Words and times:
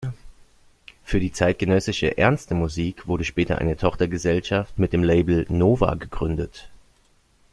Für 1.03 1.19
die 1.19 1.31
zeitgenössische 1.31 2.17
ernste 2.17 2.55
Musik 2.55 3.05
wurde 3.07 3.23
später 3.23 3.59
eine 3.59 3.77
Tochtergesellschaft 3.77 4.79
mit 4.79 4.93
dem 4.93 5.03
Label 5.03 5.45
"Nova" 5.47 5.93
gegründet. 5.93 6.71